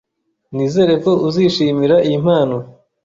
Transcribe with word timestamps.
Nizere 0.55 0.93
ko 1.03 1.11
uzishimira 1.27 1.95
iyi 2.07 2.17
mpano 2.23 2.57